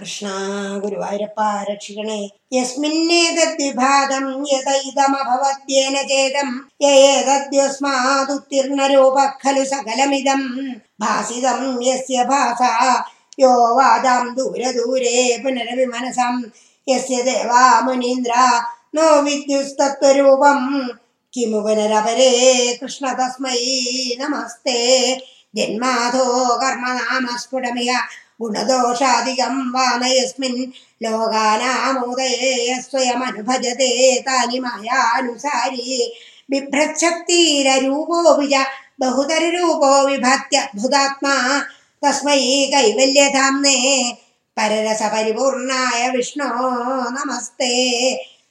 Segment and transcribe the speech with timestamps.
[0.00, 0.28] കൃഷ്ണ
[0.78, 1.40] ഗുരുവായൂരപ്പ
[1.72, 6.68] രക്ഷിക്കണേ യസ്മിന്നേതദ്വിഭാഗം യഥൈതമഭവത്യേന ചേതം.
[6.82, 10.68] യേതദ്യസ്മാദുത്തീർണരൂപ ഖലു സകലമിതം.
[11.00, 12.62] ഭാസിതം യസ്യ ഭാസ.
[13.40, 16.44] യോ വാദാം ദൂരദൂരേ പുനരവിമനസം.
[16.88, 18.32] യസ്യ ദേവാ മുനീന്ദ്ര.
[18.94, 20.90] നോ വിദ്യുസ്തത്വരൂപം.
[21.36, 24.14] കിമു പുനരപരേ കൃഷ്ണ തസ്മൈ.
[24.18, 25.20] നമസ്തേ.
[25.56, 26.58] ജന്മാധോ
[28.40, 29.86] गुणदोषादिकं वा
[31.02, 33.90] नोगानामोदये स्वयमनुभजते
[34.20, 36.12] तानि मायानुसारी।
[36.50, 38.64] बिभ्रच्छक्तिररूपोऽपि बिभ्रच्छक्तीररूपो
[39.00, 41.34] बहुतररूपो विभात्यद्भुतात्मा
[42.04, 42.38] तस्मै
[42.72, 43.76] कैवल्यधाम्ने
[44.56, 46.48] पररसपरिपूर्णाय विष्णो
[47.16, 47.72] नमस्ते।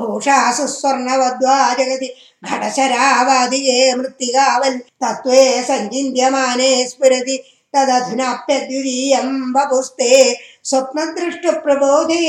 [0.00, 2.08] भूषासु स्वर्णवद्वा जगति
[2.44, 7.36] घटशरावादिये मृत्तिकावल् तत्त्वे सञ्चिन्त्यमाने स्फुरति
[7.74, 12.24] तदधुनाप्यद्वितीयं वपुस्ते स्वप्नदृष्टप्रबोधे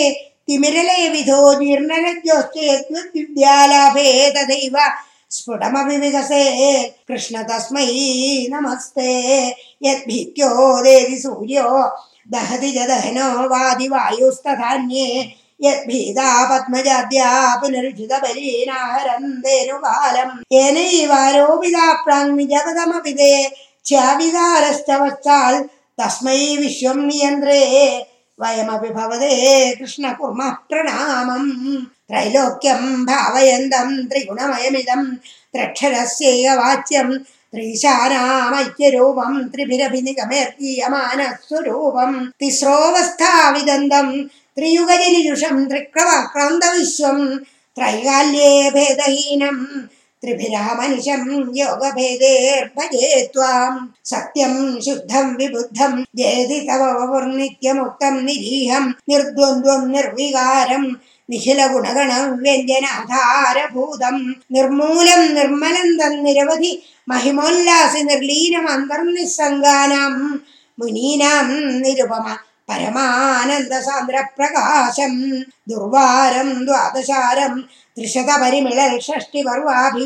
[0.47, 4.77] तिमिरले विधो निर्णनज्ञोश्चेद्विद्यालाभे तथैव
[5.31, 6.43] स्फुटमपि विकसे।
[7.07, 11.91] कृष्ण तस्मै नमस्ते। यद्भीत्यो देदि सूर्यो
[12.31, 16.57] दहति जदहनो वादि वायुस्तधान्ये യദ്ഭീതാ
[25.99, 27.61] തസ്മൈ വിശ്വം നിയന്ത്രേ.
[28.39, 31.71] വയമപി ഭവതേ കൃഷ്ണ കുർമ പ്രണാമം
[32.09, 35.17] ത്രൈലോക്യം ഭാവയന്തം ത്രിഗുണമയമിതം
[35.53, 37.23] ത്രക്ഷരസ്യവാച്യം
[37.53, 42.31] ത്രീശാനാമൈക്യരൂപം ത്രിഭിരഭിനിഗമേർഗീയമാനസ്വരൂപം.
[42.41, 47.19] തിസ്രോവസ്ഥാവിദന്തം ത്രിയുഗജനിജുഷം ത്രിക്രവാക്രാന്തവിശ്വം
[47.77, 49.57] ത്രൈകാല്യേ ഭേദഹീനം
[50.23, 51.23] ത്രിഭിരാമനുഷം
[51.57, 53.73] യോഗഭേദേർഭജേ ത്വാം.
[54.05, 56.83] സത്യം ശുദ്ധം വിബുദ്ധം ജയതി തവ
[58.21, 60.85] നിരീഹം നിർദ്വന്ദ്വം നിർവികാരം
[61.29, 64.17] നിഖില ഗുണഗണം വ്യഞ്ജനാധാരഭൂതം
[64.51, 66.71] നിർമൂലം നിർമ്മലം തന്നിരവധി
[67.07, 70.13] മഹിമോല്ലാസി നിർലീനം അന്തർനിസ്സംഗാനം
[70.77, 71.47] മുനീനാം
[71.81, 72.25] നിരുപമ
[72.69, 75.13] परमानन्दसान्द्रप्रकाशं
[75.69, 77.53] दुर्वारं द्वादशारं
[77.95, 80.05] त्रिशत परिमिळष्टिपर्वाभि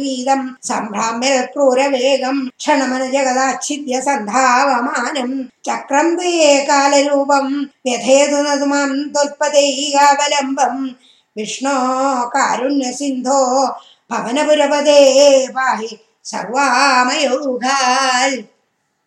[1.53, 5.35] क्रूरवेगं क्षणमन जगदाच्छिद्य सन्धावमानम्
[5.67, 6.07] चक्रं
[6.69, 7.47] कालरूपं
[7.85, 10.75] व्यधेदुनैगावलम्बं
[11.37, 11.77] विष्णो
[12.35, 13.41] कारुण्यसिन्धो
[14.11, 15.01] पवनपुरपदे
[15.55, 15.91] पाहि
[16.31, 18.37] सर्वामयोगाल्।